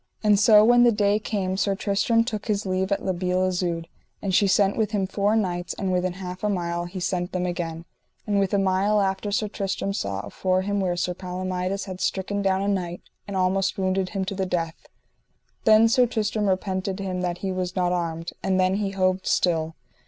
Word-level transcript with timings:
And 0.23 0.39
so 0.39 0.65
when 0.65 0.81
the 0.83 0.91
day 0.91 1.19
came 1.19 1.57
Sir 1.57 1.75
Tristram 1.75 2.23
took 2.23 2.47
his 2.47 2.65
leave 2.65 2.91
at 2.91 3.05
La 3.05 3.13
Beale 3.13 3.45
Isoud, 3.49 3.87
and 4.19 4.33
she 4.33 4.47
sent 4.47 4.75
with 4.75 4.89
him 4.93 5.05
four 5.05 5.35
knights, 5.35 5.75
and 5.75 5.91
within 5.91 6.13
half 6.13 6.43
a 6.43 6.49
mile 6.49 6.85
he 6.85 6.99
sent 6.99 7.33
them 7.33 7.45
again: 7.45 7.85
and 8.25 8.39
within 8.39 8.61
a 8.61 8.63
mile 8.63 8.99
after 8.99 9.31
Sir 9.31 9.47
Tristram 9.47 9.93
saw 9.93 10.21
afore 10.21 10.63
him 10.63 10.79
where 10.79 10.97
Sir 10.97 11.13
Palomides 11.13 11.85
had 11.85 12.01
stricken 12.01 12.41
down 12.41 12.63
a 12.63 12.67
knight, 12.67 13.03
and 13.27 13.37
almost 13.37 13.77
wounded 13.77 14.09
him 14.09 14.25
to 14.25 14.33
the 14.33 14.47
death. 14.47 14.87
Then 15.65 15.87
Sir 15.87 16.07
Tristram 16.07 16.47
repented 16.49 16.99
him 16.99 17.21
that 17.21 17.37
he 17.45 17.51
was 17.51 17.75
not 17.75 17.91
armed, 17.91 18.31
and 18.41 18.59
then 18.59 18.77
he 18.77 18.93
hoved 18.93 19.27
still. 19.27 19.75